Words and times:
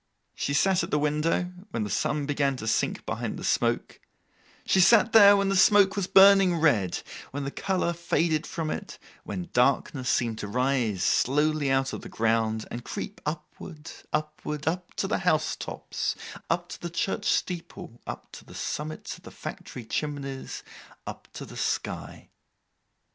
She 0.33 0.55
sat 0.55 0.81
at 0.81 0.89
the 0.89 0.97
window, 0.97 1.51
when 1.69 1.83
the 1.83 1.89
sun 1.91 2.25
began 2.25 2.55
to 2.55 2.67
sink 2.67 3.05
behind 3.05 3.37
the 3.37 3.43
smoke; 3.43 3.99
she 4.65 4.79
sat 4.81 5.11
there, 5.13 5.37
when 5.37 5.49
the 5.49 5.55
smoke 5.55 5.95
was 5.95 6.07
burning 6.07 6.55
red, 6.55 7.03
when 7.29 7.43
the 7.43 7.51
colour 7.51 7.93
faded 7.93 8.47
from 8.47 8.71
it, 8.71 8.97
when 9.25 9.49
darkness 9.53 10.09
seemed 10.09 10.39
to 10.39 10.47
rise 10.47 11.03
slowly 11.03 11.69
out 11.69 11.93
of 11.93 12.01
the 12.01 12.09
ground, 12.09 12.65
and 12.71 12.83
creep 12.83 13.21
upward, 13.27 13.91
upward, 14.11 14.67
up 14.67 14.91
to 14.95 15.05
the 15.07 15.19
house 15.19 15.55
tops, 15.55 16.15
up 16.49 16.69
the 16.69 16.89
church 16.89 17.25
steeple, 17.25 18.01
up 18.07 18.31
to 18.31 18.43
the 18.43 18.55
summits 18.55 19.17
of 19.17 19.23
the 19.23 19.29
factory 19.29 19.85
chimneys, 19.85 20.63
up 21.05 21.27
to 21.33 21.45
the 21.45 21.55
sky. 21.55 22.29